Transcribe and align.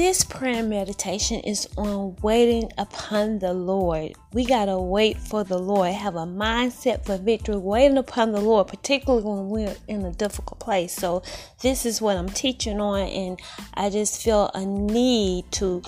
This 0.00 0.24
prayer 0.24 0.62
meditation 0.62 1.40
is 1.40 1.68
on 1.76 2.16
waiting 2.22 2.72
upon 2.78 3.38
the 3.38 3.52
Lord. 3.52 4.14
We 4.32 4.46
got 4.46 4.64
to 4.64 4.78
wait 4.78 5.18
for 5.18 5.44
the 5.44 5.58
Lord, 5.58 5.92
have 5.92 6.16
a 6.16 6.24
mindset 6.24 7.04
for 7.04 7.18
victory, 7.18 7.58
waiting 7.58 7.98
upon 7.98 8.32
the 8.32 8.40
Lord, 8.40 8.68
particularly 8.68 9.22
when 9.22 9.50
we're 9.50 9.76
in 9.88 10.06
a 10.06 10.12
difficult 10.12 10.58
place. 10.58 10.94
So, 10.94 11.22
this 11.60 11.84
is 11.84 12.00
what 12.00 12.16
I'm 12.16 12.30
teaching 12.30 12.80
on, 12.80 13.08
and 13.08 13.40
I 13.74 13.90
just 13.90 14.22
feel 14.22 14.50
a 14.54 14.64
need 14.64 15.52
to 15.52 15.82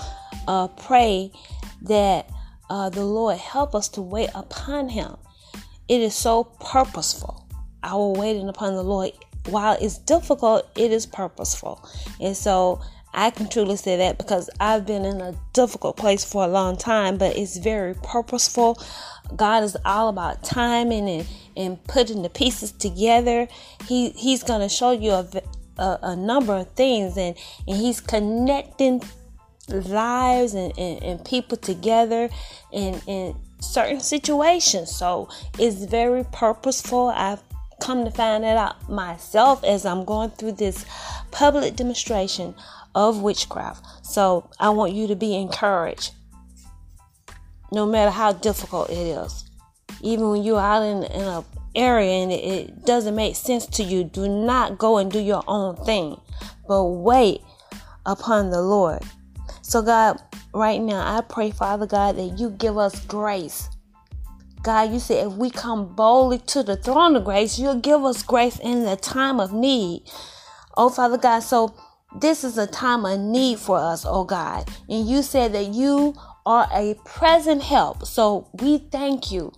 uh, 0.47 0.67
pray 0.67 1.31
that 1.81 2.29
uh, 2.69 2.91
the 2.91 3.03
Lord 3.03 3.39
help 3.39 3.73
us 3.73 3.89
to 3.89 4.01
wait 4.03 4.29
upon 4.35 4.89
Him. 4.89 5.17
It 5.87 6.01
is 6.01 6.13
so 6.13 6.43
purposeful. 6.43 7.47
Our 7.81 8.13
waiting 8.13 8.47
upon 8.47 8.75
the 8.75 8.83
Lord, 8.83 9.13
while 9.49 9.75
it's 9.81 9.97
difficult, 9.97 10.69
it 10.77 10.91
is 10.91 11.07
purposeful. 11.07 11.83
And 12.21 12.37
so, 12.37 12.79
I 13.13 13.29
can 13.29 13.47
truly 13.47 13.75
say 13.75 13.97
that 13.97 14.17
because 14.17 14.49
I've 14.59 14.85
been 14.85 15.05
in 15.05 15.21
a 15.21 15.35
difficult 15.53 15.97
place 15.97 16.23
for 16.23 16.43
a 16.43 16.47
long 16.47 16.77
time, 16.77 17.17
but 17.17 17.37
it's 17.37 17.57
very 17.57 17.93
purposeful. 17.93 18.81
God 19.35 19.63
is 19.63 19.77
all 19.85 20.09
about 20.09 20.43
timing 20.43 21.07
and, 21.07 21.27
and 21.55 21.83
putting 21.83 22.23
the 22.23 22.29
pieces 22.29 22.71
together. 22.71 23.47
He 23.87 24.09
He's 24.09 24.43
going 24.43 24.61
to 24.61 24.69
show 24.69 24.91
you 24.91 25.11
a, 25.11 25.27
a, 25.77 25.99
a, 26.01 26.15
number 26.15 26.55
of 26.55 26.71
things, 26.71 27.17
and, 27.17 27.35
and 27.67 27.77
He's 27.77 28.01
connecting 28.01 29.01
lives 29.69 30.53
and, 30.55 30.77
and, 30.77 31.03
and 31.03 31.25
people 31.25 31.57
together 31.57 32.29
in, 32.71 32.99
in 33.07 33.35
certain 33.59 33.99
situations. 33.99 34.93
So 34.93 35.29
it's 35.57 35.85
very 35.85 36.25
purposeful. 36.31 37.09
I've 37.09 37.43
come 37.83 38.05
to 38.05 38.11
find 38.11 38.43
that 38.45 38.55
out 38.55 38.89
myself 38.89 39.63
as 39.63 39.85
I'm 39.85 40.05
going 40.05 40.29
through 40.31 40.53
this 40.53 40.85
public 41.31 41.75
demonstration 41.75 42.55
of 42.95 43.21
witchcraft. 43.21 44.05
So 44.05 44.49
I 44.59 44.69
want 44.69 44.93
you 44.93 45.07
to 45.07 45.15
be 45.15 45.35
encouraged, 45.35 46.13
no 47.71 47.85
matter 47.85 48.11
how 48.11 48.31
difficult 48.31 48.89
it 48.89 48.97
is. 48.97 49.49
Even 50.01 50.29
when 50.29 50.43
you're 50.43 50.59
out 50.59 50.81
in, 50.81 51.03
in 51.03 51.27
an 51.27 51.43
area 51.75 52.11
and 52.11 52.31
it, 52.31 52.43
it 52.43 52.85
doesn't 52.85 53.15
make 53.15 53.35
sense 53.35 53.65
to 53.65 53.83
you, 53.83 54.03
do 54.05 54.29
not 54.29 54.77
go 54.77 54.97
and 54.97 55.11
do 55.11 55.19
your 55.19 55.43
own 55.47 55.75
thing, 55.75 56.19
but 56.67 56.85
wait 56.85 57.41
upon 58.05 58.49
the 58.49 58.61
Lord. 58.61 59.01
So, 59.61 59.81
God, 59.81 60.21
right 60.53 60.81
now, 60.81 61.17
I 61.17 61.21
pray, 61.21 61.51
Father 61.51 61.85
God, 61.85 62.15
that 62.15 62.39
you 62.39 62.51
give 62.51 62.77
us 62.77 63.03
grace. 63.05 63.69
God, 64.63 64.93
you 64.93 64.99
said 64.99 65.27
if 65.27 65.33
we 65.33 65.49
come 65.49 65.93
boldly 65.93 66.39
to 66.39 66.63
the 66.63 66.77
throne 66.77 67.17
of 67.17 67.25
grace, 67.25 67.59
you'll 67.59 67.79
give 67.79 68.03
us 68.03 68.23
grace 68.23 68.59
in 68.59 68.85
the 68.85 68.95
time 68.95 69.41
of 69.41 69.51
need. 69.51 70.03
Oh, 70.77 70.89
Father 70.89 71.17
God, 71.17 71.41
so 71.41 71.75
this 72.15 72.43
is 72.45 72.57
a 72.57 72.65
time 72.65 73.05
of 73.05 73.19
need 73.19 73.59
for 73.59 73.77
us, 73.77 74.05
oh 74.07 74.23
God. 74.23 74.69
And 74.87 75.07
you 75.07 75.21
said 75.21 75.53
that 75.53 75.73
you 75.73 76.15
are 76.45 76.67
a 76.73 76.95
present 77.05 77.61
help. 77.61 78.05
So 78.05 78.47
we 78.53 78.77
thank 78.77 79.31
you. 79.31 79.51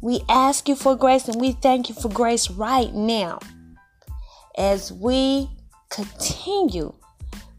We 0.00 0.22
ask 0.28 0.68
you 0.68 0.74
for 0.74 0.96
grace 0.96 1.28
and 1.28 1.40
we 1.40 1.52
thank 1.52 1.88
you 1.88 1.94
for 1.94 2.08
grace 2.08 2.50
right 2.50 2.92
now 2.94 3.40
as 4.56 4.92
we 4.92 5.50
continue 5.90 6.94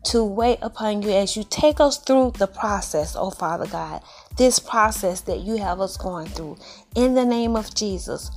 to 0.06 0.24
wait 0.24 0.60
upon 0.62 1.02
you 1.02 1.10
as 1.10 1.36
you 1.36 1.44
take 1.50 1.80
us 1.80 1.98
through 1.98 2.32
the 2.38 2.48
process, 2.48 3.16
oh 3.18 3.32
Father 3.32 3.66
God, 3.66 4.02
this 4.38 4.60
process 4.60 5.22
that 5.22 5.40
you 5.40 5.58
have 5.58 5.80
us 5.80 5.98
going 5.98 6.28
through. 6.28 6.58
In 6.96 7.16
the 7.16 7.26
name 7.26 7.56
of 7.56 7.74
Jesus. 7.74 8.32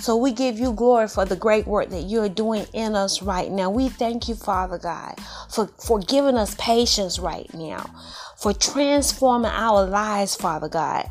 So 0.00 0.16
we 0.16 0.32
give 0.32 0.58
you 0.58 0.72
glory 0.72 1.06
for 1.08 1.24
the 1.24 1.36
great 1.36 1.66
work 1.66 1.90
that 1.90 2.02
you're 2.02 2.28
doing 2.28 2.66
in 2.72 2.96
us 2.96 3.22
right 3.22 3.50
now. 3.50 3.70
We 3.70 3.88
thank 3.88 4.28
you, 4.28 4.34
Father 4.34 4.76
God, 4.76 5.14
for, 5.50 5.68
for 5.78 6.00
giving 6.00 6.36
us 6.36 6.54
patience 6.58 7.18
right 7.18 7.52
now, 7.54 7.84
for 8.36 8.52
transforming 8.52 9.52
our 9.52 9.86
lives, 9.86 10.34
Father 10.34 10.68
God. 10.68 11.08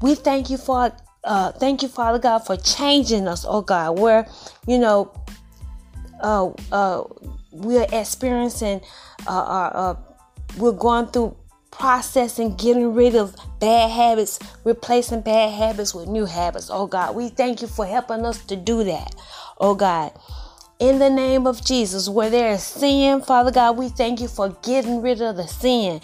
We 0.00 0.14
thank 0.14 0.48
you 0.48 0.56
for 0.56 0.92
uh, 1.22 1.52
thank 1.52 1.82
you, 1.82 1.88
Father 1.88 2.18
God, 2.18 2.38
for 2.46 2.56
changing 2.56 3.28
us, 3.28 3.44
oh 3.46 3.60
God, 3.60 3.98
where 3.98 4.26
you 4.66 4.78
know 4.78 5.12
uh, 6.22 6.50
uh, 6.72 7.04
we're 7.52 7.86
experiencing 7.92 8.80
uh, 9.26 9.30
uh, 9.30 9.70
uh 9.74 9.94
we're 10.56 10.72
going 10.72 11.06
through 11.08 11.36
processing, 11.80 12.54
getting 12.56 12.92
rid 12.92 13.16
of 13.16 13.34
bad 13.58 13.90
habits, 13.90 14.38
replacing 14.64 15.22
bad 15.22 15.50
habits 15.50 15.94
with 15.94 16.08
new 16.08 16.26
habits. 16.26 16.68
Oh 16.70 16.86
God, 16.86 17.16
we 17.16 17.30
thank 17.30 17.62
you 17.62 17.68
for 17.68 17.86
helping 17.86 18.26
us 18.26 18.44
to 18.44 18.56
do 18.56 18.84
that. 18.84 19.14
Oh 19.58 19.74
God. 19.74 20.12
In 20.78 20.98
the 20.98 21.08
name 21.08 21.46
of 21.46 21.64
Jesus, 21.64 22.06
where 22.08 22.28
there 22.28 22.52
is 22.52 22.62
sin, 22.62 23.22
Father 23.22 23.50
God, 23.50 23.78
we 23.78 23.88
thank 23.88 24.20
you 24.20 24.28
for 24.28 24.50
getting 24.62 25.00
rid 25.00 25.22
of 25.22 25.36
the 25.36 25.46
sin. 25.46 26.00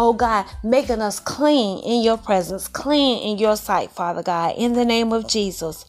Oh 0.00 0.12
God, 0.12 0.46
making 0.62 1.02
us 1.02 1.18
clean 1.18 1.82
in 1.82 2.04
your 2.04 2.16
presence, 2.16 2.68
clean 2.68 3.20
in 3.20 3.36
your 3.36 3.56
sight, 3.56 3.90
Father 3.90 4.22
God, 4.22 4.54
in 4.56 4.74
the 4.74 4.84
name 4.84 5.12
of 5.12 5.26
Jesus. 5.26 5.84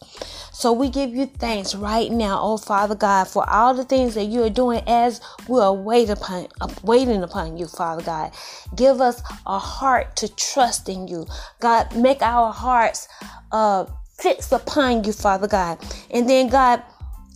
So 0.52 0.72
we 0.72 0.90
give 0.90 1.14
you 1.14 1.26
thanks 1.26 1.76
right 1.76 2.10
now, 2.10 2.40
oh 2.42 2.56
Father 2.56 2.96
God, 2.96 3.28
for 3.28 3.48
all 3.48 3.72
the 3.72 3.84
things 3.84 4.16
that 4.16 4.24
you 4.24 4.42
are 4.42 4.50
doing 4.50 4.82
as 4.88 5.20
we 5.46 5.60
are 5.60 5.72
waiting 5.72 6.10
upon, 6.10 6.48
waiting 6.82 7.22
upon 7.22 7.56
you, 7.56 7.68
Father 7.68 8.02
God. 8.02 8.32
Give 8.74 9.00
us 9.00 9.22
a 9.46 9.60
heart 9.60 10.16
to 10.16 10.34
trust 10.34 10.88
in 10.88 11.06
you. 11.06 11.28
God, 11.60 11.94
make 11.94 12.20
our 12.20 12.52
hearts 12.52 13.06
uh, 13.52 13.84
fix 14.18 14.50
upon 14.50 15.04
you, 15.04 15.12
Father 15.12 15.46
God. 15.46 15.78
And 16.10 16.28
then, 16.28 16.48
God, 16.48 16.82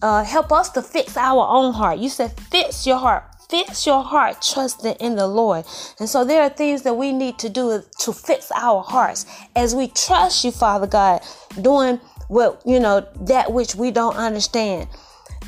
uh, 0.03 0.25
help 0.25 0.51
us 0.51 0.71
to 0.71 0.83
fix 0.83 1.17
our 1.17 1.47
own 1.49 1.73
heart. 1.73 2.01
You 2.01 2.09
said, 2.09 2.33
fix 2.51 2.85
your 2.85 2.99
heart 2.99 3.34
fix 3.55 3.87
your 3.87 4.03
heart 4.03 4.43
trusting 4.43 4.95
in 4.95 5.15
the 5.15 5.29
Lord. 5.29 5.65
And 6.01 6.09
so 6.09 6.25
there 6.25 6.43
are 6.43 6.49
things 6.49 6.83
that 6.83 6.95
we 6.95 7.13
need 7.13 7.39
to 7.39 7.49
do 7.49 7.83
to 8.01 8.13
fix 8.13 8.51
our 8.53 8.83
hearts. 8.83 9.27
As 9.55 9.77
we 9.77 9.87
trust 9.89 10.45
you, 10.45 10.51
Father 10.51 10.89
God, 10.89 11.23
doing 11.63 12.01
what 12.29 12.61
you 12.65 12.81
know 12.81 13.07
that 13.21 13.53
which 13.53 13.77
we 13.77 13.93
don't 13.93 14.17
understand. 14.17 14.89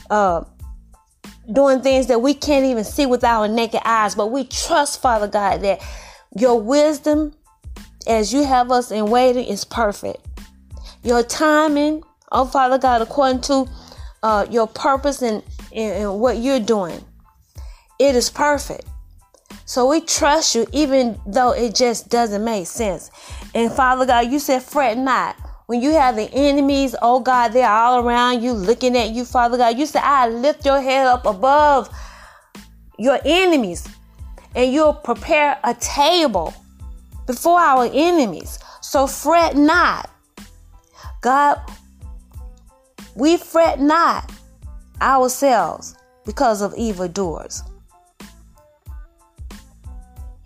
Uh 0.09 0.45
doing 1.53 1.81
things 1.81 2.09
that 2.09 2.21
we 2.21 2.35
can't 2.35 2.65
even 2.65 2.85
see 2.85 3.07
with 3.07 3.25
our 3.25 3.49
naked 3.49 3.81
eyes. 3.85 4.15
But 4.15 4.29
we 4.29 4.45
trust 4.45 5.03
father 5.03 5.27
god 5.27 5.63
that 5.63 5.83
your 6.37 6.61
wisdom 6.61 7.35
as 8.07 8.33
you 8.33 8.45
have 8.45 8.71
us 8.71 8.93
in 8.93 9.11
waiting 9.11 9.47
is 9.47 9.65
perfect. 9.65 10.25
Your 11.03 11.25
timing 11.25 12.05
oh 12.31 12.45
father 12.45 12.79
god 12.79 13.03
according 13.03 13.41
to 13.43 13.67
uh, 14.23 14.47
your 14.49 14.69
purpose 14.69 15.23
and, 15.23 15.43
and 15.73 16.21
what 16.21 16.37
you're 16.37 16.61
doing 16.61 17.05
it 17.99 18.15
is 18.17 18.31
perfect 18.31 18.85
so 19.65 19.89
we 19.89 20.01
trust 20.01 20.55
you 20.55 20.67
even 20.73 21.19
though 21.27 21.53
it 21.53 21.75
just 21.75 22.09
doesn't 22.09 22.45
make 22.45 22.67
sense 22.67 23.11
and 23.55 23.73
father 23.73 24.07
god 24.07 24.31
you 24.31 24.39
said 24.39 24.63
fret 24.63 24.97
not 24.99 25.37
when 25.67 25.83
you 25.83 25.93
have 25.93 26.15
the 26.15 26.31
enemies, 26.33 26.95
oh 27.03 27.19
God, 27.19 27.49
they're 27.49 27.69
all 27.69 28.07
around 28.07 28.41
you 28.41 28.53
looking 28.53 28.97
at 28.97 29.11
you, 29.11 29.25
Father 29.25 29.57
God. 29.59 29.77
You 29.77 29.85
said, 29.85 30.03
I 30.05 30.29
lift 30.29 30.65
your 30.65 30.81
head 30.81 31.09
up 31.09 31.27
above 31.27 31.89
your 32.99 33.19
enemies 33.25 33.87
and 34.55 34.73
you'll 34.73 34.95
prepare 34.95 35.59
a 35.65 35.75
table 35.75 36.55
before 37.27 37.59
our 37.59 37.91
enemies. 37.93 38.61
So 38.81 39.09
fret 39.09 39.57
not. 39.57 40.09
God, 41.21 41.61
we 43.17 43.37
fret 43.37 43.81
not 43.81 44.31
ourselves 45.01 45.97
because 46.25 46.63
of 46.63 46.75
evildoers. 46.77 47.63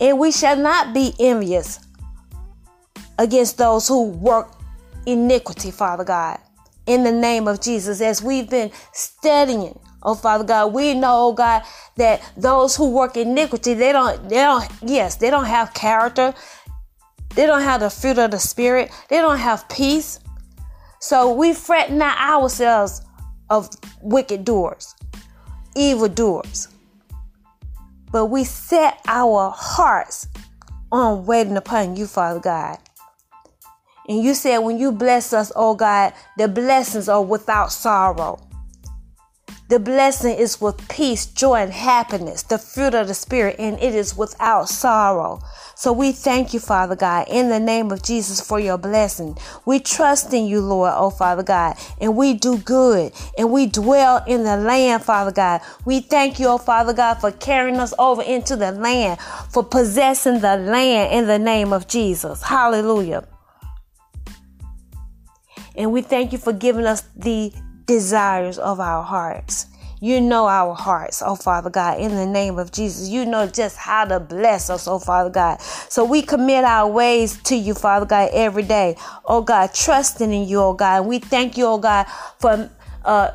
And 0.00 0.18
we 0.18 0.32
shall 0.32 0.56
not 0.56 0.94
be 0.94 1.14
envious 1.20 1.78
against 3.18 3.58
those 3.58 3.86
who 3.86 4.04
work 4.04 4.56
iniquity, 5.06 5.70
Father 5.70 6.04
God. 6.04 6.38
In 6.86 7.04
the 7.04 7.12
name 7.12 7.46
of 7.46 7.60
Jesus, 7.60 8.00
as 8.00 8.22
we've 8.22 8.48
been 8.48 8.72
studying, 8.92 9.78
oh 10.02 10.14
Father 10.14 10.44
God, 10.44 10.72
we 10.72 10.94
know, 10.94 11.28
oh 11.28 11.32
God, 11.32 11.62
that 11.96 12.22
those 12.36 12.74
who 12.74 12.90
work 12.90 13.16
iniquity, 13.16 13.74
they 13.74 13.92
don't, 13.92 14.28
they 14.28 14.36
don't, 14.36 14.66
yes, 14.82 15.16
they 15.16 15.30
don't 15.30 15.44
have 15.44 15.74
character. 15.74 16.34
They 17.34 17.46
don't 17.46 17.62
have 17.62 17.80
the 17.80 17.90
fruit 17.90 18.18
of 18.18 18.32
the 18.32 18.38
Spirit. 18.38 18.90
They 19.08 19.18
don't 19.18 19.38
have 19.38 19.68
peace. 19.68 20.18
So 20.98 21.32
we 21.32 21.52
fret 21.54 21.92
not 21.92 22.18
ourselves 22.18 23.02
of 23.50 23.68
wicked 24.00 24.44
doers, 24.44 24.94
evil 25.76 26.08
doers. 26.08 26.68
But 28.12 28.26
we 28.26 28.44
set 28.44 29.00
our 29.06 29.50
hearts 29.56 30.28
on 30.90 31.26
waiting 31.26 31.56
upon 31.56 31.96
you, 31.96 32.06
Father 32.06 32.40
God. 32.40 32.78
And 34.08 34.22
you 34.22 34.34
said 34.34 34.58
when 34.58 34.78
you 34.78 34.90
bless 34.90 35.32
us, 35.32 35.52
oh 35.54 35.74
God, 35.74 36.12
the 36.36 36.48
blessings 36.48 37.08
are 37.08 37.22
without 37.22 37.70
sorrow. 37.70 38.40
The 39.70 39.78
blessing 39.78 40.36
is 40.36 40.60
with 40.60 40.88
peace, 40.88 41.26
joy, 41.26 41.60
and 41.60 41.72
happiness, 41.72 42.42
the 42.42 42.58
fruit 42.58 42.92
of 42.92 43.06
the 43.06 43.14
Spirit, 43.14 43.54
and 43.60 43.78
it 43.78 43.94
is 43.94 44.16
without 44.16 44.68
sorrow. 44.68 45.40
So 45.76 45.92
we 45.92 46.10
thank 46.10 46.52
you, 46.52 46.58
Father 46.58 46.96
God, 46.96 47.28
in 47.30 47.50
the 47.50 47.60
name 47.60 47.92
of 47.92 48.02
Jesus 48.02 48.40
for 48.40 48.58
your 48.58 48.76
blessing. 48.78 49.38
We 49.64 49.78
trust 49.78 50.34
in 50.34 50.46
you, 50.46 50.60
Lord, 50.60 50.92
oh 50.96 51.10
Father 51.10 51.44
God, 51.44 51.76
and 52.00 52.16
we 52.16 52.34
do 52.34 52.58
good 52.58 53.12
and 53.38 53.52
we 53.52 53.66
dwell 53.66 54.24
in 54.26 54.42
the 54.42 54.56
land, 54.56 55.04
Father 55.04 55.30
God. 55.30 55.60
We 55.84 56.00
thank 56.00 56.40
you, 56.40 56.48
oh 56.48 56.58
Father 56.58 56.92
God, 56.92 57.20
for 57.20 57.30
carrying 57.30 57.78
us 57.78 57.94
over 57.96 58.22
into 58.22 58.56
the 58.56 58.72
land, 58.72 59.20
for 59.52 59.62
possessing 59.62 60.40
the 60.40 60.56
land 60.56 61.14
in 61.14 61.28
the 61.28 61.38
name 61.38 61.72
of 61.72 61.86
Jesus. 61.86 62.42
Hallelujah. 62.42 63.24
And 65.76 65.92
we 65.92 66.02
thank 66.02 66.32
you 66.32 66.38
for 66.38 66.52
giving 66.52 66.86
us 66.86 67.04
the 67.14 67.52
desires 67.90 68.56
of 68.56 68.78
our 68.78 69.02
hearts. 69.02 69.66
You 70.00 70.20
know 70.20 70.46
our 70.46 70.74
hearts, 70.74 71.22
oh 71.26 71.34
Father 71.34 71.70
God, 71.70 71.98
in 71.98 72.14
the 72.14 72.24
name 72.24 72.56
of 72.56 72.70
Jesus. 72.70 73.08
You 73.08 73.26
know 73.26 73.48
just 73.48 73.76
how 73.76 74.04
to 74.04 74.20
bless 74.20 74.70
us, 74.70 74.86
oh 74.86 75.00
Father 75.00 75.28
God. 75.28 75.60
So 75.60 76.04
we 76.04 76.22
commit 76.22 76.64
our 76.64 76.88
ways 76.88 77.42
to 77.42 77.56
you, 77.56 77.74
Father 77.74 78.06
God, 78.06 78.30
every 78.32 78.62
day. 78.62 78.96
Oh 79.24 79.42
God, 79.42 79.74
trusting 79.74 80.32
in 80.32 80.46
you, 80.48 80.60
oh 80.60 80.72
God. 80.72 81.00
And 81.00 81.08
we 81.08 81.18
thank 81.18 81.58
you, 81.58 81.66
oh 81.66 81.78
God, 81.78 82.06
for 82.38 82.70
uh 83.04 83.32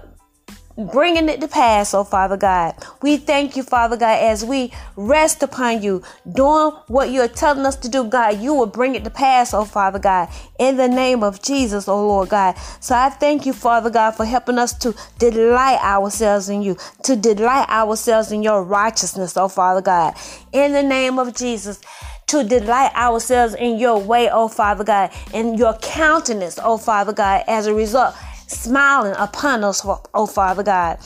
bringing 0.78 1.30
it 1.30 1.40
to 1.42 1.48
pass, 1.48 1.94
oh 1.94 2.04
Father 2.04 2.38
God. 2.38 2.76
We 3.02 3.18
thank 3.18 3.56
you, 3.56 3.64
Father 3.64 3.96
God, 3.98 4.22
as 4.22 4.44
we 4.44 4.74
rest 4.96 5.42
upon 5.42 5.82
you, 5.82 6.04
doing 6.32 6.72
what 6.88 7.12
you're 7.12 7.28
telling 7.28 7.66
us 7.66 7.76
to 7.78 7.90
do, 7.90 8.04
God. 8.04 8.40
You 8.40 8.54
will 8.54 8.66
bring 8.66 8.96
it 8.96 9.04
to 9.06 9.10
pass, 9.10 9.54
oh 9.54 9.66
Father 9.66 10.00
God, 10.00 10.30
in 10.60 10.78
the 10.78 10.88
name 10.88 11.24
of 11.24 11.42
Jesus, 11.42 11.88
oh 11.88 12.06
Lord 12.06 12.30
God. 12.30 12.58
So 12.80 12.96
I 12.96 13.10
thank 13.10 13.46
you, 13.46 13.54
Father 13.54 13.90
God, 13.90 14.12
for 14.12 14.26
helping 14.26 14.58
us 14.58 14.74
to 14.80 14.94
delight 15.18 15.80
ourselves 15.82 16.50
in 16.50 16.62
you, 16.62 16.78
to 17.04 17.16
delight 17.16 17.70
ourselves 17.70 18.32
in 18.32 18.44
your 18.44 18.64
righteousness, 18.64 19.38
oh 19.38 19.48
Father 19.48 19.82
God, 19.82 20.16
in 20.52 20.74
the 20.74 20.84
name 20.84 21.20
of 21.20 21.36
Jesus 21.36 21.82
to 22.28 22.44
delight 22.44 22.92
ourselves 22.96 23.54
in 23.54 23.78
your 23.78 24.00
way, 24.00 24.28
oh 24.32 24.48
Father 24.48 24.84
God, 24.84 25.12
in 25.32 25.54
your 25.54 25.74
countenance, 25.78 26.58
oh 26.62 26.76
Father 26.76 27.14
God, 27.14 27.44
as 27.48 27.68
a 27.68 27.74
result 27.74 28.16
smiling 28.48 29.16
upon 29.18 29.64
us, 29.64 29.86
oh 30.14 30.26
Father 30.26 30.64
God. 30.64 31.00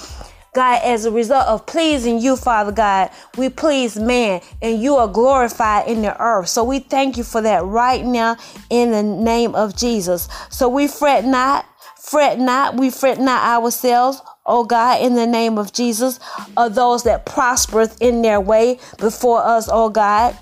God, 0.54 0.82
as 0.84 1.06
a 1.06 1.12
result 1.12 1.48
of 1.48 1.66
pleasing 1.68 2.20
you, 2.20 2.36
Father 2.36 2.72
God, 2.72 3.12
we 3.38 3.50
please 3.50 3.98
man 3.98 4.42
and 4.62 4.82
you 4.82 4.96
are 4.96 5.08
glorified 5.08 5.88
in 5.88 6.02
the 6.02 6.20
earth. 6.22 6.48
So 6.48 6.64
we 6.64 6.80
thank 6.80 7.18
you 7.18 7.24
for 7.24 7.42
that 7.42 7.64
right 7.66 8.04
now 8.04 8.36
in 8.70 8.92
the 8.92 9.04
name 9.04 9.54
of 9.54 9.76
Jesus. 9.76 10.28
So 10.50 10.68
we 10.68 10.88
fret 10.88 11.24
not, 11.24 11.66
fret 11.98 12.40
not, 12.40 12.76
we 12.76 12.90
fret 12.90 13.20
not 13.20 13.44
ourselves. 13.44 14.22
Oh 14.46 14.64
God, 14.64 15.02
in 15.02 15.14
the 15.14 15.28
name 15.28 15.60
of 15.60 15.72
Jesus, 15.72 16.20
of 16.58 16.74
those 16.74 17.04
that 17.04 17.28
prospereth 17.28 18.02
in 18.02 18.24
their 18.24 18.42
way 18.42 18.80
before 18.98 19.44
us, 19.44 19.70
oh 19.72 19.90
God 19.90 20.36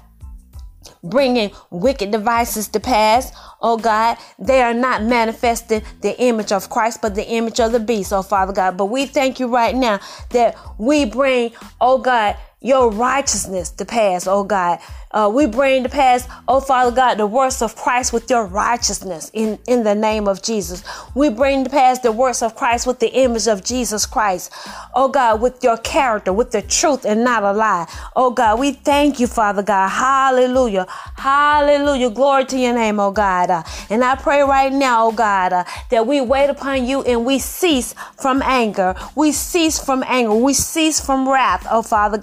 bringing 1.09 1.51
wicked 1.69 2.12
devices 2.12 2.68
to 2.69 2.80
pass. 2.80 3.31
Oh 3.62 3.77
God, 3.77 4.18
they 4.39 4.62
are 4.62 4.74
not 4.74 5.04
manifesting 5.04 5.81
the 6.01 6.19
image 6.21 6.51
of 6.51 6.69
Christ, 6.69 7.01
but 7.01 7.15
the 7.15 7.27
image 7.27 7.59
of 7.59 7.71
the 7.71 7.80
beast, 7.80 8.13
oh 8.13 8.21
Father 8.21 8.54
God. 8.54 8.77
But 8.77 8.86
we 8.86 9.06
thank 9.06 9.39
you 9.39 9.48
right 9.48 9.75
now 9.75 10.00
that 10.31 10.57
we 10.77 11.06
bring, 11.06 11.51
oh 11.81 11.98
God, 11.98 12.36
your 12.62 12.92
righteousness 12.92 13.69
to 13.69 13.86
pass, 13.86 14.27
oh 14.27 14.44
God. 14.44 14.80
Uh, 15.12 15.31
we 15.33 15.45
bring 15.48 15.83
to 15.83 15.89
pass, 15.89 16.27
oh 16.48 16.59
Father 16.59 16.95
God, 16.95 17.15
the 17.15 17.25
works 17.25 17.62
of 17.62 17.75
Christ 17.75 18.12
with 18.12 18.30
your 18.30 18.45
righteousness 18.45 19.31
in, 19.33 19.57
in 19.68 19.83
the 19.83 19.95
name 19.95 20.27
of 20.27 20.42
Jesus. 20.44 20.83
We 21.15 21.30
bring 21.30 21.63
to 21.63 21.69
pass 21.69 22.00
the 22.00 22.12
works 22.12 22.44
of 22.44 22.56
Christ 22.56 22.86
with 22.86 23.00
the 23.00 23.07
image 23.09 23.48
of 23.48 23.63
Jesus 23.63 24.06
Christ. 24.06 24.51
Oh 24.94 25.07
God, 25.07 25.39
with 25.39 25.63
your 25.63 25.77
character, 25.77 26.33
with 26.33 26.51
the 26.51 26.62
truth 26.62 27.06
and 27.06 27.24
not 27.24 27.44
a 27.44 27.54
lie. 27.54 27.88
Oh 28.15 28.31
God, 28.31 28.60
we 28.60 28.74
thank 28.74 29.19
you, 29.19 29.27
Father 29.27 29.63
God. 29.63 29.89
Hallelujah. 29.89 30.86
Hallelujah. 31.15 32.10
Glory 32.10 32.45
to 32.45 32.57
your 32.57 32.74
name, 32.74 33.00
oh 33.00 33.12
God. 33.12 33.50
Uh, 33.50 33.63
and 33.89 34.03
I 34.03 34.15
pray 34.15 34.42
right 34.42 34.74
now, 34.74 35.07
oh 35.07 35.12
God, 35.12 35.53
uh, 35.53 35.63
that 35.89 36.06
we 36.06 36.21
wait 36.21 36.50
upon 36.50 36.86
you 36.86 37.01
and 37.03 37.25
we 37.25 37.39
cease 37.39 37.95
from 38.19 38.42
anger. 38.42 38.95
We 39.15 39.31
cease 39.31 39.83
from 39.83 40.03
anger. 40.06 40.33
We 40.36 40.53
cease 40.53 41.00
from 41.03 41.30
wrath, 41.30 41.65
oh 41.71 41.81
Father 41.81 42.18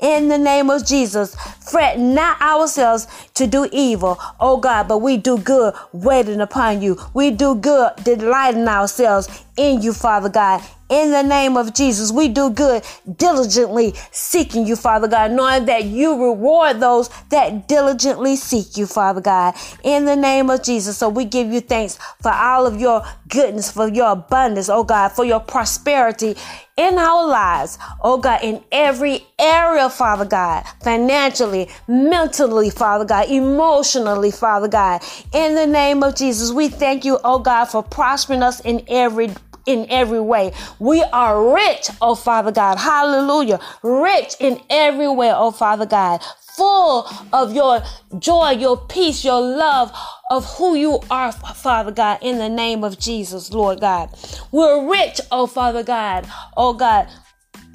In 0.00 0.28
the 0.28 0.38
name 0.38 0.70
of 0.70 0.86
Jesus, 0.86 1.34
fret 1.60 1.98
not 1.98 2.40
ourselves 2.40 3.06
to 3.34 3.46
do 3.46 3.68
evil, 3.72 4.18
oh 4.38 4.56
God, 4.56 4.88
but 4.88 4.98
we 4.98 5.16
do 5.16 5.38
good 5.38 5.74
waiting 5.92 6.40
upon 6.40 6.82
you. 6.82 6.98
We 7.14 7.30
do 7.30 7.54
good 7.54 7.92
delighting 8.02 8.68
ourselves 8.68 9.44
in 9.56 9.82
you, 9.82 9.92
Father 9.92 10.28
God. 10.28 10.62
In 10.90 11.12
the 11.12 11.22
name 11.22 11.56
of 11.56 11.72
Jesus, 11.72 12.10
we 12.10 12.28
do 12.28 12.50
good 12.50 12.82
diligently 13.16 13.94
seeking 14.10 14.66
you, 14.66 14.74
Father 14.74 15.06
God, 15.06 15.30
knowing 15.30 15.66
that 15.66 15.84
you 15.84 16.20
reward 16.20 16.80
those 16.80 17.08
that 17.30 17.68
diligently 17.68 18.34
seek 18.34 18.76
you, 18.76 18.86
Father 18.86 19.20
God. 19.20 19.54
In 19.84 20.04
the 20.04 20.16
name 20.16 20.50
of 20.50 20.64
Jesus, 20.64 20.98
so 20.98 21.08
we 21.08 21.24
give 21.24 21.52
you 21.52 21.60
thanks 21.60 21.96
for 22.20 22.32
all 22.32 22.66
of 22.66 22.80
your 22.80 23.04
goodness, 23.28 23.70
for 23.70 23.88
your 23.88 24.10
abundance, 24.10 24.68
oh 24.68 24.82
God, 24.82 25.10
for 25.10 25.24
your 25.24 25.38
prosperity 25.38 26.34
in 26.76 26.98
our 26.98 27.26
lives, 27.28 27.78
oh 28.02 28.18
God, 28.18 28.42
in 28.42 28.60
every 28.72 29.24
area, 29.38 29.88
Father 29.88 30.24
God, 30.24 30.64
financially, 30.82 31.68
mentally, 31.86 32.70
Father 32.70 33.04
God, 33.04 33.30
emotionally, 33.30 34.32
Father 34.32 34.66
God. 34.66 35.02
In 35.32 35.54
the 35.54 35.66
name 35.66 36.02
of 36.02 36.16
Jesus, 36.16 36.50
we 36.50 36.68
thank 36.68 37.04
you, 37.04 37.20
oh 37.22 37.38
God, 37.38 37.66
for 37.66 37.82
prospering 37.82 38.42
us 38.42 38.60
in 38.60 38.82
every 38.88 39.30
in 39.66 39.86
every 39.90 40.20
way. 40.20 40.52
We 40.78 41.02
are 41.02 41.54
rich, 41.54 41.88
oh 42.00 42.14
Father 42.14 42.52
God. 42.52 42.78
Hallelujah. 42.78 43.60
Rich 43.82 44.36
in 44.40 44.60
every 44.70 45.08
way, 45.08 45.32
oh 45.34 45.50
Father 45.50 45.86
God. 45.86 46.22
Full 46.56 47.08
of 47.32 47.54
your 47.54 47.82
joy, 48.18 48.50
your 48.50 48.76
peace, 48.76 49.24
your 49.24 49.40
love 49.40 49.92
of 50.30 50.44
who 50.56 50.74
you 50.74 51.00
are, 51.10 51.32
Father 51.32 51.90
God, 51.92 52.18
in 52.22 52.38
the 52.38 52.48
name 52.48 52.84
of 52.84 52.98
Jesus, 52.98 53.52
Lord 53.52 53.80
God. 53.80 54.10
We're 54.52 54.90
rich, 54.90 55.20
oh 55.30 55.46
Father 55.46 55.82
God. 55.82 56.28
Oh 56.56 56.74
God, 56.74 57.08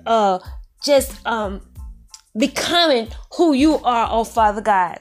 uh, 0.05 0.39
just 0.83 1.25
um 1.25 1.61
becoming 2.37 3.07
who 3.37 3.53
you 3.53 3.75
are, 3.79 4.07
oh 4.11 4.23
Father 4.23 4.61
God. 4.61 4.99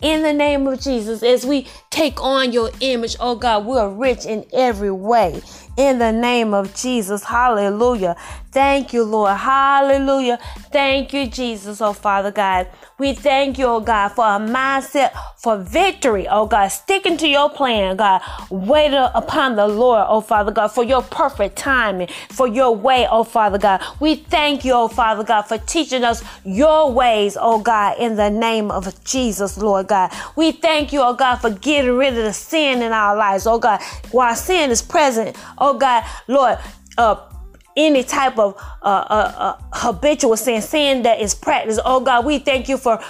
In 0.00 0.22
the 0.22 0.32
name 0.32 0.66
of 0.68 0.80
Jesus, 0.80 1.22
as 1.22 1.46
we 1.46 1.66
take 1.90 2.22
on 2.22 2.52
your 2.52 2.70
image, 2.80 3.16
oh 3.18 3.34
God, 3.34 3.66
we're 3.66 3.88
rich 3.88 4.26
in 4.26 4.44
every 4.52 4.92
way 4.92 5.40
in 5.76 5.98
the 5.98 6.12
name 6.12 6.54
of 6.54 6.74
Jesus. 6.74 7.24
Hallelujah. 7.24 8.16
Thank 8.50 8.94
you, 8.94 9.04
Lord. 9.04 9.36
Hallelujah. 9.36 10.38
Thank 10.72 11.12
you, 11.12 11.26
Jesus, 11.26 11.80
oh 11.82 11.92
Father 11.92 12.30
God. 12.30 12.68
We 12.98 13.12
thank 13.12 13.58
you, 13.58 13.66
oh 13.66 13.80
God, 13.80 14.08
for 14.08 14.24
a 14.24 14.38
mindset 14.38 15.12
for 15.36 15.58
victory, 15.58 16.26
oh 16.26 16.46
God. 16.46 16.68
Sticking 16.68 17.18
to 17.18 17.28
your 17.28 17.50
plan, 17.50 17.96
God. 17.96 18.22
Wait 18.48 18.94
upon 18.94 19.56
the 19.56 19.68
Lord, 19.68 20.06
oh 20.08 20.22
Father 20.22 20.50
God, 20.50 20.68
for 20.68 20.82
your 20.82 21.02
perfect 21.02 21.56
timing, 21.56 22.08
for 22.30 22.46
your 22.46 22.74
way, 22.74 23.06
oh 23.10 23.24
Father 23.24 23.58
God. 23.58 23.82
We 24.00 24.14
thank 24.14 24.64
you, 24.64 24.72
oh 24.72 24.88
Father 24.88 25.24
God, 25.24 25.42
for 25.42 25.58
teaching 25.58 26.04
us 26.04 26.24
your 26.42 26.90
ways, 26.90 27.36
oh 27.38 27.58
God, 27.58 27.98
in 27.98 28.16
the 28.16 28.30
name 28.30 28.70
of 28.70 29.04
Jesus, 29.04 29.58
Lord 29.58 29.88
God. 29.88 30.10
We 30.34 30.52
thank 30.52 30.94
you, 30.94 31.02
oh 31.02 31.12
God, 31.12 31.36
for 31.36 31.50
getting 31.50 31.92
rid 31.92 32.16
of 32.16 32.24
the 32.24 32.32
sin 32.32 32.80
in 32.80 32.92
our 32.92 33.14
lives, 33.14 33.46
oh 33.46 33.58
God. 33.58 33.82
While 34.10 34.34
sin 34.34 34.70
is 34.70 34.80
present, 34.80 35.36
oh 35.58 35.65
God, 35.74 36.04
Lord, 36.28 36.58
uh, 36.98 37.16
any 37.76 38.02
type 38.02 38.38
of 38.38 38.56
uh, 38.82 38.86
uh, 38.86 39.32
uh, 39.36 39.62
habitual 39.72 40.36
sin, 40.36 40.62
sin 40.62 41.02
that 41.02 41.20
is 41.20 41.34
practiced. 41.34 41.80
Oh 41.84 42.00
God, 42.00 42.24
we 42.24 42.38
thank 42.38 42.68
you 42.68 42.78
for 42.78 43.00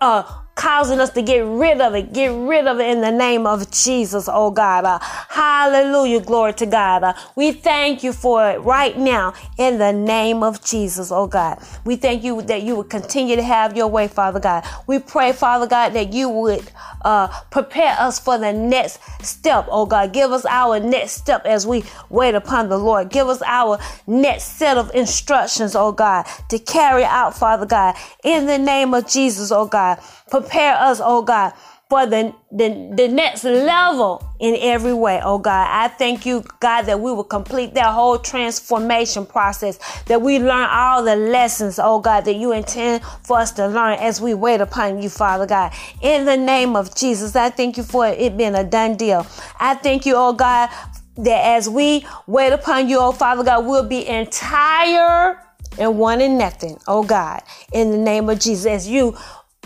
uh, 0.00 0.22
causing 0.62 1.00
us 1.00 1.10
to 1.10 1.22
get 1.22 1.40
rid 1.40 1.80
of 1.80 1.92
it. 1.96 2.12
Get 2.12 2.28
rid 2.28 2.68
of 2.68 2.78
it 2.78 2.88
in 2.88 3.00
the 3.00 3.10
name 3.10 3.48
of 3.48 3.68
Jesus, 3.72 4.28
oh 4.30 4.52
God. 4.52 4.84
Uh, 4.84 5.00
hallelujah. 5.00 6.20
Glory 6.20 6.52
to 6.54 6.66
God. 6.66 7.02
Uh, 7.02 7.14
we 7.34 7.50
thank 7.50 8.04
you 8.04 8.12
for 8.12 8.48
it 8.48 8.60
right 8.60 8.96
now 8.96 9.34
in 9.58 9.78
the 9.78 9.92
name 9.92 10.44
of 10.44 10.62
Jesus, 10.64 11.10
oh 11.10 11.26
God. 11.26 11.58
We 11.84 11.96
thank 11.96 12.22
you 12.22 12.42
that 12.42 12.62
you 12.62 12.76
would 12.76 12.90
continue 12.90 13.34
to 13.34 13.42
have 13.42 13.76
your 13.76 13.88
way, 13.88 14.06
Father 14.06 14.38
God. 14.38 14.64
We 14.86 15.00
pray, 15.00 15.32
Father 15.32 15.66
God, 15.66 15.94
that 15.94 16.12
you 16.12 16.28
would 16.28 16.70
uh, 17.04 17.26
prepare 17.50 17.96
us 17.98 18.20
for 18.20 18.38
the 18.38 18.52
next 18.52 19.00
step, 19.20 19.66
oh 19.68 19.84
God. 19.84 20.12
Give 20.12 20.30
us 20.30 20.46
our 20.46 20.78
next 20.78 21.14
step 21.14 21.44
as 21.44 21.66
we 21.66 21.82
wait 22.08 22.36
upon 22.36 22.68
the 22.68 22.78
Lord. 22.78 23.10
Give 23.10 23.26
us 23.26 23.42
our 23.44 23.80
next 24.06 24.58
set 24.58 24.78
of 24.78 24.94
instructions, 24.94 25.74
oh 25.74 25.90
God, 25.90 26.24
to 26.50 26.60
carry 26.60 27.02
out, 27.02 27.36
Father 27.36 27.66
God, 27.66 27.96
in 28.22 28.46
the 28.46 28.58
name 28.58 28.94
of 28.94 29.08
Jesus, 29.08 29.50
oh 29.50 29.66
God. 29.66 29.98
Prepare 30.30 30.51
us, 30.60 31.00
oh 31.02 31.22
God 31.22 31.52
for 31.92 32.06
the, 32.06 32.34
the, 32.50 32.90
the 32.96 33.06
next 33.06 33.44
level 33.44 34.26
in 34.40 34.56
every 34.62 34.94
way, 34.94 35.20
oh 35.22 35.36
God. 35.36 35.68
I 35.70 35.88
thank 35.88 36.24
you, 36.24 36.42
God, 36.58 36.84
that 36.84 36.98
we 36.98 37.12
will 37.12 37.22
complete 37.22 37.74
that 37.74 37.92
whole 37.92 38.18
transformation 38.18 39.26
process, 39.26 39.78
that 40.04 40.22
we 40.22 40.38
learn 40.38 40.70
all 40.70 41.04
the 41.04 41.16
lessons, 41.16 41.78
oh 41.78 42.00
God, 42.00 42.24
that 42.24 42.36
you 42.36 42.52
intend 42.52 43.04
for 43.04 43.40
us 43.40 43.52
to 43.52 43.66
learn 43.66 43.98
as 43.98 44.22
we 44.22 44.32
wait 44.32 44.62
upon 44.62 45.02
you, 45.02 45.10
Father 45.10 45.44
God. 45.44 45.70
In 46.00 46.24
the 46.24 46.38
name 46.38 46.76
of 46.76 46.94
Jesus, 46.94 47.36
I 47.36 47.50
thank 47.50 47.76
you 47.76 47.82
for 47.82 48.06
it 48.06 48.38
being 48.38 48.54
a 48.54 48.64
done 48.64 48.96
deal. 48.96 49.26
I 49.60 49.74
thank 49.74 50.06
you, 50.06 50.14
oh 50.16 50.32
God, 50.32 50.70
that 51.18 51.58
as 51.58 51.68
we 51.68 52.06
wait 52.26 52.54
upon 52.54 52.88
you, 52.88 53.00
oh 53.00 53.12
Father 53.12 53.44
God, 53.44 53.66
we'll 53.66 53.86
be 53.86 54.08
entire 54.08 55.38
and 55.78 55.98
one 55.98 56.22
in 56.22 56.38
nothing, 56.38 56.78
oh 56.88 57.02
God, 57.02 57.42
in 57.72 57.90
the 57.90 57.98
name 57.98 58.30
of 58.30 58.40
Jesus, 58.40 58.64
as 58.64 58.88
you 58.88 59.14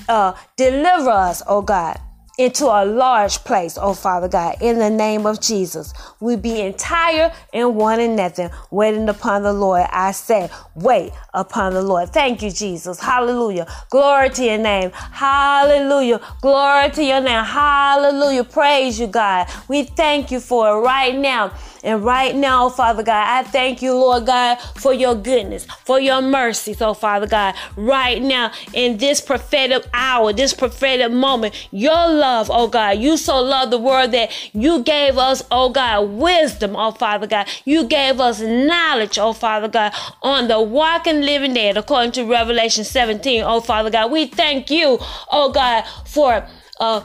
uh, 0.09 0.33
deliver 0.57 1.11
us, 1.11 1.43
oh 1.47 1.63
God 1.63 1.99
into 2.39 2.67
a 2.67 2.85
large 2.85 3.39
place, 3.45 3.79
oh 3.81 3.95
Father 3.95 4.29
God, 4.29 4.57
in 4.61 4.79
the 4.79 4.91
name 4.91 5.27
of 5.27 5.41
Jesus. 5.41 5.95
We 6.21 6.37
be 6.37 6.61
entire 6.61 7.33
and 7.53 7.77
one 7.77 7.99
in 7.99 8.17
nothing, 8.17 8.51
waiting 8.71 9.09
upon 9.09 9.43
the 9.43 9.55
Lord. 9.55 9.87
I 9.91 10.13
say, 10.13 10.51
wait 10.75 11.13
upon 11.33 11.73
the 11.73 11.83
Lord. 11.83 12.11
Thank 12.11 12.43
you, 12.43 12.51
Jesus. 12.51 13.01
Hallelujah. 13.01 13.67
Glory 13.89 14.29
to 14.31 14.45
your 14.45 14.59
name. 14.59 14.91
Hallelujah. 14.93 16.21
Glory 16.43 16.91
to 16.91 17.03
your 17.03 17.21
name. 17.21 17.43
Hallelujah. 17.43 18.45
Praise 18.45 19.01
you, 19.01 19.07
God. 19.07 19.49
We 19.69 19.85
thank 19.85 20.31
you 20.31 20.41
for 20.41 20.77
it 20.77 20.81
right 20.81 21.17
now. 21.17 21.53
And 21.83 22.05
right 22.05 22.35
now, 22.35 22.69
Father 22.69 23.05
God, 23.05 23.25
I 23.29 23.45
thank 23.45 23.81
you, 23.81 23.95
Lord 23.95 24.27
God, 24.27 24.57
for 24.77 24.93
your 24.93 25.15
goodness, 25.15 25.67
for 25.85 26.01
your 26.01 26.21
mercy, 26.21 26.77
oh 26.81 26.95
Father 26.95 27.29
God. 27.29 27.55
Right 27.77 28.21
now, 28.21 28.51
in 28.73 28.97
this 28.99 29.21
prophetic 29.21 29.87
hour, 29.95 30.33
this 30.33 30.53
prophetic 30.53 31.13
moment, 31.13 31.69
your 31.71 31.93
love, 31.93 32.26
oh 32.51 32.69
God, 32.69 32.99
you 32.99 33.17
so 33.17 33.41
love 33.41 33.71
the 33.71 33.79
world 33.79 34.13
that 34.13 34.31
you 34.53 34.83
gave 34.83 35.19
us, 35.19 35.43
oh 35.51 35.71
God, 35.71 36.11
wisdom, 36.11 36.75
oh 36.77 36.91
Father 36.93 37.27
God. 37.27 37.49
You 37.65 37.87
gave 37.87 38.21
us 38.21 38.41
knowledge, 38.41 39.19
oh 39.19 39.33
Father 39.33 39.69
God, 39.69 39.93
on 40.23 40.49
the 40.49 40.61
walking 40.61 41.23
living 41.23 41.55
dead, 41.55 41.77
according 41.77 42.13
to 42.13 42.25
Revelation 42.25 42.85
17, 42.85 43.43
oh 43.45 43.61
Father 43.61 43.91
God. 43.91 44.11
We 44.11 44.27
thank 44.27 44.71
you, 44.71 44.99
oh 45.31 45.51
God, 45.53 45.85
for 46.07 46.47
uh 46.79 47.03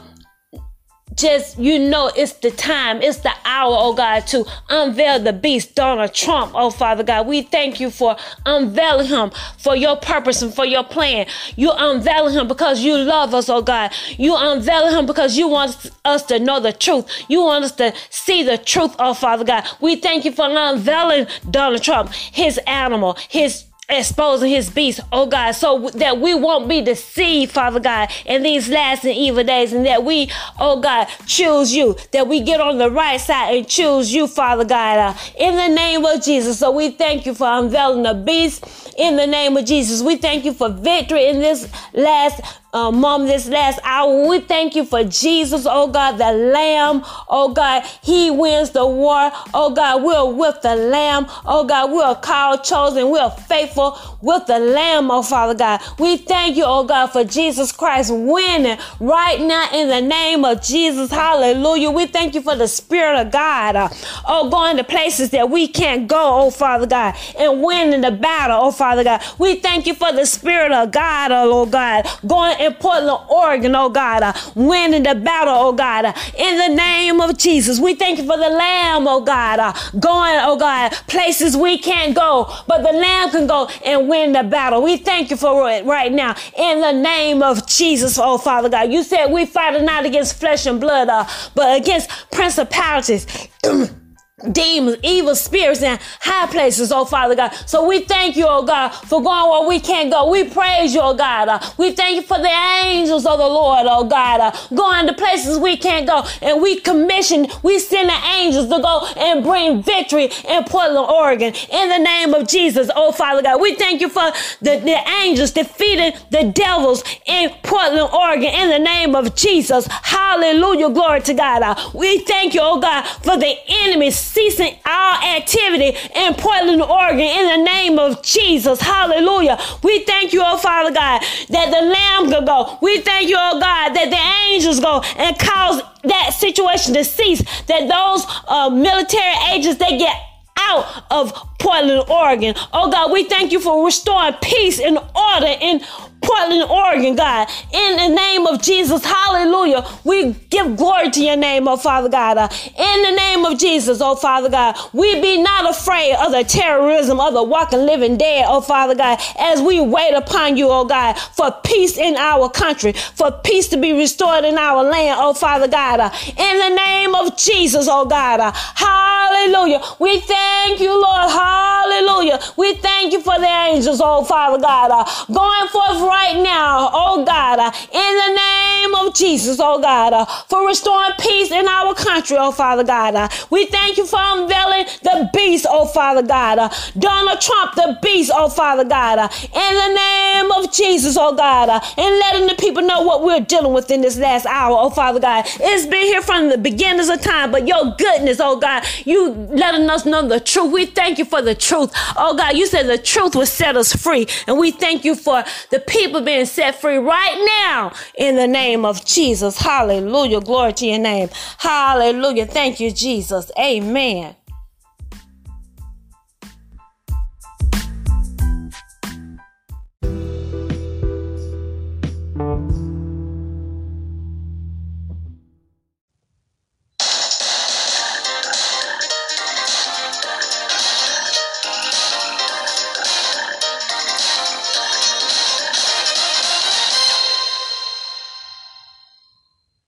just 1.14 1.58
you 1.58 1.78
know 1.78 2.10
it's 2.16 2.32
the 2.34 2.50
time 2.50 3.02
it's 3.02 3.18
the 3.18 3.32
hour 3.44 3.76
oh 3.78 3.94
god 3.94 4.26
to 4.26 4.44
unveil 4.70 5.18
the 5.18 5.32
beast 5.32 5.74
donald 5.74 6.12
trump 6.14 6.52
oh 6.54 6.70
father 6.70 7.02
god. 7.02 7.26
We 7.26 7.42
thank 7.42 7.80
you 7.80 7.90
for 7.90 8.16
unveiling 8.46 9.06
him 9.06 9.30
for 9.58 9.76
your 9.76 9.96
purpose 9.96 10.42
and 10.42 10.52
for 10.52 10.64
your 10.64 10.84
plan. 10.84 11.26
You 11.56 11.70
unveiling 11.74 12.34
him 12.34 12.48
because 12.48 12.80
you 12.80 12.96
love 12.96 13.34
us 13.34 13.48
oh 13.48 13.62
god. 13.62 13.92
You 14.18 14.34
unveiling 14.36 14.94
him 14.94 15.06
because 15.06 15.36
you 15.36 15.48
want 15.48 15.90
us 16.04 16.22
to 16.24 16.38
know 16.38 16.60
the 16.60 16.72
truth. 16.72 17.06
You 17.28 17.42
want 17.42 17.64
us 17.64 17.72
to 17.72 17.94
see 18.10 18.42
the 18.42 18.58
truth 18.58 18.94
oh 18.98 19.14
father 19.14 19.44
god. 19.44 19.64
We 19.80 19.96
thank 19.96 20.24
you 20.24 20.32
for 20.32 20.46
unveiling 20.48 21.26
donald 21.50 21.82
trump 21.82 22.12
his 22.12 22.58
animal 22.66 23.16
his 23.28 23.64
exposing 23.92 24.50
his 24.50 24.70
beast, 24.70 25.00
oh 25.12 25.26
God, 25.26 25.52
so 25.52 25.90
that 25.90 26.18
we 26.20 26.34
won't 26.34 26.68
be 26.68 26.80
deceived, 26.80 27.52
Father 27.52 27.80
God, 27.80 28.10
in 28.26 28.42
these 28.42 28.68
last 28.68 29.04
and 29.04 29.14
evil 29.14 29.44
days, 29.44 29.72
and 29.72 29.86
that 29.86 30.04
we, 30.04 30.30
oh 30.58 30.80
God, 30.80 31.08
choose 31.26 31.74
you, 31.74 31.96
that 32.12 32.26
we 32.28 32.40
get 32.40 32.60
on 32.60 32.78
the 32.78 32.90
right 32.90 33.20
side 33.20 33.56
and 33.56 33.68
choose 33.68 34.12
you, 34.12 34.26
Father 34.26 34.64
God, 34.64 34.98
uh, 34.98 35.18
in 35.38 35.56
the 35.56 35.74
name 35.74 36.04
of 36.04 36.22
Jesus. 36.22 36.58
So 36.58 36.70
we 36.70 36.90
thank 36.90 37.26
you 37.26 37.34
for 37.34 37.46
unveiling 37.46 38.02
the 38.02 38.14
beast 38.14 38.94
in 38.98 39.16
the 39.16 39.26
name 39.26 39.56
of 39.56 39.64
Jesus. 39.64 40.02
We 40.02 40.16
thank 40.16 40.44
you 40.44 40.52
for 40.52 40.68
victory 40.68 41.26
in 41.26 41.40
this 41.40 41.68
last 41.92 42.40
uh, 42.72 42.90
mom, 42.90 43.26
this 43.26 43.48
last 43.48 43.78
hour. 43.84 44.26
We 44.28 44.40
thank 44.40 44.74
you 44.74 44.84
for 44.84 45.04
Jesus, 45.04 45.66
oh 45.68 45.88
God, 45.88 46.12
the 46.12 46.32
Lamb, 46.32 47.02
oh 47.28 47.52
God. 47.52 47.84
He 48.02 48.30
wins 48.30 48.70
the 48.70 48.86
war, 48.86 49.30
oh 49.52 49.70
God. 49.74 50.02
We're 50.02 50.32
with 50.32 50.62
the 50.62 50.76
Lamb, 50.76 51.26
oh 51.44 51.64
God. 51.64 51.92
We're 51.92 52.14
called, 52.16 52.64
chosen, 52.64 53.10
we're 53.10 53.30
faithful 53.30 53.98
with 54.20 54.46
the 54.46 54.58
Lamb, 54.58 55.10
oh 55.10 55.22
Father 55.22 55.54
God. 55.54 55.80
We 55.98 56.16
thank 56.16 56.56
you, 56.56 56.64
oh 56.66 56.84
God, 56.84 57.08
for 57.08 57.24
Jesus 57.24 57.72
Christ 57.72 58.10
winning 58.12 58.78
right 59.00 59.40
now 59.40 59.68
in 59.72 59.88
the 59.88 60.00
name 60.00 60.44
of 60.44 60.62
Jesus. 60.62 61.10
Hallelujah. 61.10 61.90
We 61.90 62.06
thank 62.06 62.34
you 62.34 62.40
for 62.42 62.56
the 62.56 62.68
Spirit 62.68 63.20
of 63.20 63.30
God, 63.32 63.76
uh, 63.76 63.88
oh, 64.26 64.48
going 64.50 64.76
to 64.78 64.84
places 64.84 65.30
that 65.30 65.50
we 65.50 65.68
can't 65.68 66.08
go, 66.08 66.42
oh 66.42 66.50
Father 66.50 66.86
God, 66.86 67.14
and 67.38 67.62
winning 67.62 68.00
the 68.00 68.10
battle, 68.10 68.58
oh 68.62 68.70
Father 68.72 69.04
God. 69.04 69.22
We 69.38 69.56
thank 69.56 69.86
you 69.86 69.94
for 69.94 70.12
the 70.12 70.24
Spirit 70.24 70.72
of 70.72 70.90
God, 70.90 71.32
oh 71.32 71.48
Lord 71.50 71.70
God, 71.70 72.06
going 72.26 72.56
in 72.62 72.74
Portland, 72.74 73.26
Oregon, 73.28 73.74
oh 73.74 73.88
God, 73.88 74.22
uh, 74.22 74.32
winning 74.54 75.02
the 75.02 75.14
battle, 75.14 75.54
oh 75.54 75.72
God, 75.72 76.04
uh, 76.04 76.12
in 76.36 76.58
the 76.58 76.68
name 76.68 77.20
of 77.20 77.36
Jesus. 77.36 77.78
We 77.78 77.94
thank 77.94 78.18
you 78.18 78.24
for 78.24 78.36
the 78.36 78.48
Lamb, 78.48 79.06
oh 79.08 79.20
God, 79.20 79.58
uh, 79.58 79.72
going, 79.98 80.38
oh 80.42 80.56
God, 80.56 80.92
places 81.08 81.56
we 81.56 81.78
can't 81.78 82.14
go, 82.14 82.52
but 82.66 82.82
the 82.82 82.92
Lamb 82.92 83.30
can 83.30 83.46
go 83.46 83.68
and 83.84 84.08
win 84.08 84.32
the 84.32 84.42
battle. 84.42 84.82
We 84.82 84.96
thank 84.96 85.30
you 85.30 85.36
for 85.36 85.70
it 85.70 85.84
right 85.84 86.12
now 86.12 86.36
in 86.56 86.80
the 86.80 86.92
name 86.92 87.42
of 87.42 87.66
Jesus, 87.66 88.18
oh 88.18 88.38
Father 88.38 88.68
God. 88.68 88.92
You 88.92 89.02
said 89.02 89.26
we 89.26 89.46
fight 89.46 89.80
not 89.82 90.04
against 90.04 90.38
flesh 90.38 90.66
and 90.66 90.80
blood, 90.80 91.08
uh, 91.08 91.26
but 91.54 91.80
against 91.80 92.10
principalities. 92.30 93.26
demons, 94.50 94.96
evil 95.02 95.34
spirits, 95.34 95.82
and 95.82 96.00
high 96.20 96.46
places, 96.46 96.90
oh 96.92 97.04
Father 97.04 97.34
God. 97.34 97.50
So 97.66 97.86
we 97.86 98.00
thank 98.00 98.36
you, 98.36 98.46
oh 98.48 98.62
God, 98.62 98.90
for 98.90 99.22
going 99.22 99.50
where 99.50 99.68
we 99.68 99.80
can't 99.80 100.10
go. 100.10 100.30
We 100.30 100.44
praise 100.44 100.94
you, 100.94 101.00
oh 101.00 101.14
God. 101.14 101.48
Uh, 101.48 101.60
we 101.76 101.92
thank 101.92 102.16
you 102.16 102.22
for 102.22 102.38
the 102.38 102.52
angels 102.84 103.26
of 103.26 103.38
the 103.38 103.46
Lord, 103.46 103.86
oh 103.88 104.04
God, 104.04 104.40
uh, 104.40 104.52
going 104.74 105.06
to 105.06 105.12
places 105.12 105.58
we 105.58 105.76
can't 105.76 106.06
go. 106.06 106.24
And 106.40 106.60
we 106.62 106.80
commission, 106.80 107.46
we 107.62 107.78
send 107.78 108.08
the 108.08 108.20
angels 108.36 108.68
to 108.68 108.80
go 108.80 109.06
and 109.16 109.44
bring 109.44 109.82
victory 109.82 110.30
in 110.48 110.64
Portland, 110.64 111.08
Oregon. 111.10 111.54
In 111.70 111.88
the 111.88 111.98
name 111.98 112.34
of 112.34 112.48
Jesus, 112.48 112.90
oh 112.96 113.12
Father 113.12 113.42
God. 113.42 113.60
We 113.60 113.74
thank 113.74 114.00
you 114.00 114.08
for 114.08 114.30
the, 114.60 114.78
the 114.78 114.98
angels 115.22 115.52
defeating 115.52 116.18
the 116.30 116.52
devils 116.52 117.04
in 117.26 117.50
Portland, 117.62 118.10
Oregon, 118.12 118.52
in 118.52 118.70
the 118.70 118.78
name 118.78 119.14
of 119.14 119.34
Jesus. 119.34 119.86
Hallelujah. 119.86 120.90
Glory 120.90 121.20
to 121.22 121.34
God. 121.34 121.62
Uh, 121.62 121.90
we 121.94 122.20
thank 122.20 122.54
you, 122.54 122.60
oh 122.62 122.80
God, 122.80 123.02
for 123.22 123.36
the 123.36 123.54
enemies 123.84 124.31
ceasing 124.32 124.76
our 124.86 125.22
activity 125.36 125.96
in 126.14 126.34
Portland, 126.34 126.80
Oregon 126.82 127.20
in 127.20 127.46
the 127.48 127.64
name 127.64 127.98
of 127.98 128.22
Jesus. 128.22 128.80
Hallelujah. 128.80 129.58
We 129.82 130.04
thank 130.04 130.32
you, 130.32 130.42
oh 130.42 130.56
Father 130.56 130.92
God, 130.92 131.20
that 131.50 131.70
the 131.70 131.82
lamb 131.82 132.30
could 132.30 132.46
go. 132.46 132.78
We 132.80 133.00
thank 133.02 133.28
you, 133.28 133.36
oh 133.38 133.60
God, 133.60 133.94
that 133.94 134.08
the 134.10 134.52
angels 134.52 134.80
go 134.80 135.02
and 135.18 135.38
cause 135.38 135.82
that 136.04 136.30
situation 136.32 136.94
to 136.94 137.04
cease, 137.04 137.42
that 137.66 137.88
those 137.88 138.24
uh, 138.48 138.70
military 138.70 139.34
agents, 139.52 139.78
they 139.78 139.98
get 139.98 140.16
out 140.58 141.04
of 141.10 141.32
Portland, 141.58 142.08
Oregon. 142.08 142.54
Oh 142.72 142.90
God, 142.90 143.12
we 143.12 143.24
thank 143.24 143.52
you 143.52 143.60
for 143.60 143.84
restoring 143.84 144.34
peace 144.42 144.80
and 144.80 144.98
order 144.98 145.54
in 145.60 145.82
Portland, 146.22 146.70
Oregon, 146.70 147.16
God. 147.16 147.48
In 147.72 147.96
the 147.96 148.14
name 148.14 148.46
of 148.46 148.62
Jesus, 148.62 149.04
hallelujah. 149.04 149.84
We 150.04 150.32
give 150.50 150.76
glory 150.76 151.10
to 151.10 151.20
your 151.20 151.36
name, 151.36 151.68
oh 151.68 151.76
Father 151.76 152.08
God. 152.08 152.38
Uh, 152.38 152.48
in 152.78 153.02
the 153.02 153.16
name 153.16 153.44
of 153.44 153.58
Jesus, 153.58 154.00
oh 154.00 154.14
Father 154.16 154.48
God, 154.48 154.76
we 154.92 155.20
be 155.20 155.42
not 155.42 155.68
afraid 155.70 156.14
of 156.14 156.32
the 156.32 156.44
terrorism 156.44 157.20
of 157.20 157.34
the 157.34 157.42
walking 157.42 157.80
living 157.80 158.16
dead, 158.16 158.46
oh 158.48 158.60
Father 158.60 158.94
God, 158.94 159.18
as 159.38 159.60
we 159.60 159.80
wait 159.80 160.14
upon 160.14 160.56
you, 160.56 160.68
oh 160.70 160.84
God, 160.84 161.14
for 161.18 161.50
peace 161.64 161.98
in 161.98 162.16
our 162.16 162.48
country, 162.48 162.92
for 162.92 163.30
peace 163.44 163.68
to 163.68 163.76
be 163.76 163.92
restored 163.92 164.44
in 164.44 164.58
our 164.58 164.82
land, 164.82 165.18
oh 165.20 165.34
Father 165.34 165.68
God. 165.68 166.00
Uh, 166.00 166.10
in 166.26 166.58
the 166.58 166.76
name 166.76 167.14
of 167.14 167.36
Jesus, 167.36 167.86
oh 167.90 168.06
God. 168.06 168.40
Uh, 168.40 168.52
hallelujah. 168.52 169.80
We 169.98 170.20
thank 170.20 170.80
you, 170.80 170.90
Lord. 171.00 171.30
Hallelujah. 171.30 172.40
We 172.56 172.74
thank 172.74 173.12
you 173.12 173.20
for 173.20 173.38
the 173.38 173.46
angels, 173.46 174.00
oh 174.02 174.24
Father 174.24 174.60
God, 174.60 174.90
uh, 174.90 175.04
going 175.32 175.68
forth 175.68 176.00
right 176.12 176.42
now, 176.42 176.90
oh 176.92 177.24
God, 177.24 177.58
uh, 177.58 177.72
in 177.90 178.12
the 178.22 178.32
name 178.36 178.94
of 178.94 179.14
Jesus, 179.14 179.58
oh 179.60 179.80
God, 179.80 180.12
uh, 180.12 180.26
for 180.48 180.66
restoring 180.66 181.12
peace 181.18 181.50
in 181.50 181.66
our 181.66 181.94
country, 181.94 182.36
oh 182.38 182.52
Father 182.52 182.84
God. 182.84 183.14
Uh, 183.14 183.28
we 183.50 183.66
thank 183.66 183.96
you 183.96 184.06
for 184.06 184.18
unveiling 184.20 184.86
the 185.02 185.30
beast, 185.32 185.66
oh 185.68 185.86
Father 185.86 186.22
God. 186.22 186.70
Donald 186.98 187.40
Trump, 187.40 187.74
the 187.74 187.98
beast, 188.02 188.30
oh 188.34 188.48
Father 188.48 188.84
God. 188.84 189.18
In 189.54 189.74
the 189.82 189.94
name 189.94 190.52
of 190.52 190.72
Jesus, 190.72 191.16
oh 191.18 191.34
God, 191.34 191.68
and 191.70 192.18
letting 192.18 192.46
the 192.46 192.56
people 192.56 192.82
know 192.82 193.02
what 193.02 193.22
we're 193.22 193.40
dealing 193.40 193.72
with 193.72 193.90
in 193.90 194.02
this 194.02 194.18
last 194.18 194.46
hour, 194.46 194.76
oh 194.78 194.90
Father 194.90 195.20
God. 195.20 195.44
It's 195.46 195.86
been 195.86 196.06
here 196.06 196.22
from 196.22 196.50
the 196.50 196.58
beginnings 196.58 197.08
of 197.08 197.22
time, 197.22 197.50
but 197.50 197.66
your 197.66 197.94
goodness, 197.96 198.38
oh 198.40 198.58
God, 198.58 198.84
you 199.04 199.30
letting 199.30 199.88
us 199.88 200.04
know 200.04 200.28
the 200.28 200.40
truth. 200.40 200.72
We 200.72 200.86
thank 200.86 201.18
you 201.18 201.24
for 201.24 201.40
the 201.40 201.54
truth. 201.54 201.90
Oh 202.16 202.36
God, 202.36 202.56
you 202.56 202.66
said 202.66 202.86
the 202.86 202.98
truth 202.98 203.34
will 203.34 203.46
set 203.46 203.76
us 203.76 203.94
free. 203.94 204.26
And 204.46 204.58
we 204.58 204.70
thank 204.70 205.04
you 205.04 205.14
for 205.14 205.42
the 205.70 205.80
people 206.02 206.20
being 206.20 206.46
set 206.46 206.80
free 206.80 206.96
right 206.96 207.64
now 207.64 207.92
in 208.18 208.34
the 208.34 208.48
name 208.48 208.84
of 208.84 209.04
Jesus. 209.04 209.56
Hallelujah. 209.56 210.40
Glory 210.40 210.72
to 210.72 210.86
your 210.86 210.98
name. 210.98 211.28
Hallelujah. 211.58 212.44
Thank 212.44 212.80
you, 212.80 212.90
Jesus. 212.90 213.52
Amen. 213.56 214.34